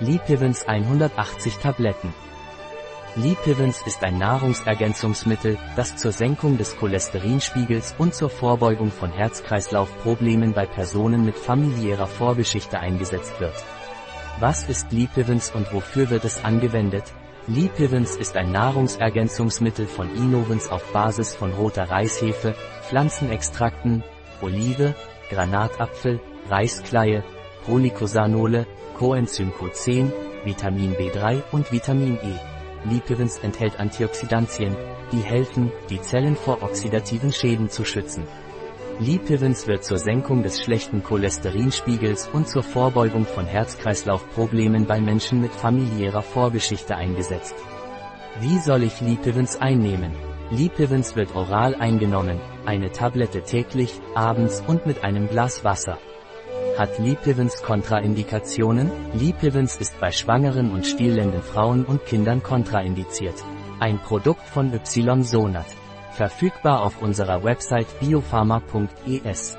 Lipivens 0.00 0.66
180 0.66 1.58
Tabletten. 1.58 2.12
Lipivens 3.14 3.80
ist 3.86 4.02
ein 4.02 4.18
Nahrungsergänzungsmittel, 4.18 5.56
das 5.76 5.96
zur 5.96 6.10
Senkung 6.10 6.58
des 6.58 6.76
Cholesterinspiegels 6.76 7.94
und 7.96 8.12
zur 8.12 8.28
Vorbeugung 8.28 8.90
von 8.90 9.12
Herz-Kreislauf-Problemen 9.12 10.52
bei 10.52 10.66
Personen 10.66 11.24
mit 11.24 11.36
familiärer 11.36 12.08
Vorgeschichte 12.08 12.80
eingesetzt 12.80 13.38
wird. 13.38 13.54
Was 14.40 14.68
ist 14.68 14.90
Lipivens 14.90 15.52
und 15.54 15.72
wofür 15.72 16.10
wird 16.10 16.24
es 16.24 16.44
angewendet? 16.44 17.04
Lipivens 17.46 18.16
ist 18.16 18.36
ein 18.36 18.50
Nahrungsergänzungsmittel 18.50 19.86
von 19.86 20.12
Inovens 20.16 20.70
auf 20.70 20.92
Basis 20.92 21.36
von 21.36 21.52
roter 21.52 21.88
Reishefe, 21.88 22.56
Pflanzenextrakten, 22.88 24.02
Olive, 24.42 24.96
Granatapfel, 25.30 26.20
Reiskleie, 26.50 27.22
Prolicosanole, 27.64 28.66
Coenzym 28.98 29.50
Q10, 29.50 30.12
Vitamin 30.44 30.94
B3 30.94 31.42
und 31.52 31.72
Vitamin 31.72 32.16
E. 32.16 32.90
Lipivens 32.90 33.38
enthält 33.38 33.80
Antioxidantien, 33.80 34.76
die 35.12 35.20
helfen, 35.20 35.72
die 35.88 36.00
Zellen 36.00 36.36
vor 36.36 36.62
oxidativen 36.62 37.32
Schäden 37.32 37.70
zu 37.70 37.84
schützen. 37.84 38.24
Lipivens 39.00 39.66
wird 39.66 39.84
zur 39.84 39.98
Senkung 39.98 40.42
des 40.42 40.62
schlechten 40.62 41.02
Cholesterinspiegels 41.02 42.28
und 42.32 42.48
zur 42.48 42.62
Vorbeugung 42.62 43.24
von 43.24 43.46
Herz-Kreislauf-Problemen 43.46 44.86
bei 44.86 45.00
Menschen 45.00 45.40
mit 45.40 45.52
familiärer 45.52 46.22
Vorgeschichte 46.22 46.94
eingesetzt. 46.94 47.54
Wie 48.40 48.58
soll 48.58 48.82
ich 48.82 49.00
Lipivens 49.00 49.56
einnehmen? 49.56 50.12
Lipivens 50.50 51.16
wird 51.16 51.34
oral 51.34 51.74
eingenommen, 51.74 52.38
eine 52.66 52.92
Tablette 52.92 53.42
täglich, 53.42 54.00
abends 54.14 54.62
und 54.66 54.86
mit 54.86 55.02
einem 55.02 55.28
Glas 55.28 55.64
Wasser. 55.64 55.98
Hat 56.76 56.98
Lipivens 56.98 57.62
Kontraindikationen? 57.62 58.90
Lipivens 59.12 59.76
ist 59.76 60.00
bei 60.00 60.10
schwangeren 60.10 60.72
und 60.72 60.84
stillenden 60.84 61.40
Frauen 61.40 61.84
und 61.84 62.04
Kindern 62.04 62.42
kontraindiziert. 62.42 63.36
Ein 63.78 64.00
Produkt 64.00 64.42
von 64.42 64.72
Ysonat. 64.72 65.66
Verfügbar 66.14 66.82
auf 66.82 67.00
unserer 67.00 67.44
Website 67.44 67.86
biopharma.es. 68.00 69.56